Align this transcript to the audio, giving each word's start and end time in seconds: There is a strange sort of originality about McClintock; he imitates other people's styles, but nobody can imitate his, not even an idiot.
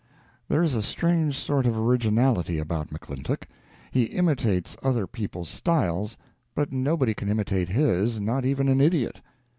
There 0.47 0.63
is 0.63 0.73
a 0.73 0.81
strange 0.81 1.37
sort 1.37 1.67
of 1.67 1.77
originality 1.77 2.57
about 2.57 2.89
McClintock; 2.89 3.43
he 3.91 4.05
imitates 4.05 4.75
other 4.81 5.05
people's 5.05 5.49
styles, 5.49 6.17
but 6.55 6.73
nobody 6.73 7.13
can 7.13 7.29
imitate 7.29 7.69
his, 7.69 8.19
not 8.19 8.43
even 8.43 8.67
an 8.67 8.81
idiot. 8.81 9.21